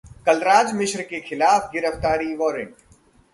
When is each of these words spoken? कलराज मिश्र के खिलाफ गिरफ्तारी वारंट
कलराज 0.25 0.71
मिश्र 0.75 1.01
के 1.01 1.19
खिलाफ 1.21 1.69
गिरफ्तारी 1.73 2.33
वारंट 2.35 2.75